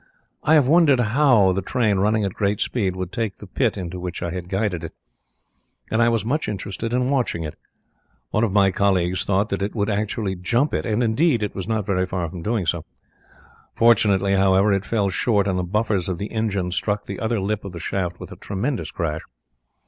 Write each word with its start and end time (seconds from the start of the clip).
"I 0.41 0.55
had 0.55 0.65
wondered 0.65 0.99
how 0.99 1.51
the 1.51 1.61
train 1.61 1.97
running 1.99 2.23
at 2.25 2.31
a 2.31 2.33
great 2.33 2.59
speed 2.59 2.95
would 2.95 3.11
take 3.11 3.37
the 3.37 3.45
pit 3.45 3.77
into 3.77 3.99
which 3.99 4.23
I 4.23 4.31
had 4.31 4.49
guided 4.49 4.83
it, 4.83 4.93
and 5.91 6.01
I 6.01 6.09
was 6.09 6.25
much 6.25 6.49
interested 6.49 6.91
in 6.91 7.05
watching 7.07 7.43
it. 7.43 7.53
One 8.31 8.43
of 8.43 8.51
my 8.51 8.71
colleagues 8.71 9.23
thought 9.23 9.49
that 9.49 9.61
it 9.61 9.75
would 9.75 9.91
actually 9.91 10.33
jump 10.33 10.73
it, 10.73 10.87
and 10.87 11.03
indeed 11.03 11.43
it 11.43 11.53
was 11.53 11.67
not 11.67 11.85
very 11.85 12.07
far 12.07 12.27
from 12.31 12.41
doing 12.41 12.65
so. 12.65 12.83
Fortunately, 13.75 14.33
however, 14.33 14.73
it 14.73 14.85
fell 14.85 15.11
short, 15.11 15.47
and 15.47 15.59
the 15.59 15.63
buffers 15.63 16.09
of 16.09 16.17
the 16.17 16.31
engine 16.31 16.71
struck 16.71 17.05
the 17.05 17.19
other 17.19 17.39
lip 17.39 17.63
of 17.63 17.71
the 17.71 17.79
shaft 17.79 18.19
with 18.19 18.31
a 18.31 18.35
tremendous 18.37 18.89
crash. 18.89 19.21